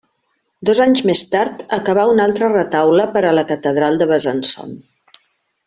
[0.69, 4.75] Dos anys més tard, acabà un altre retaule per a la catedral de Besançon.